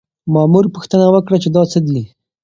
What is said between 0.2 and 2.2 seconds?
مامور پوښتنه وکړه چې دا څه دي؟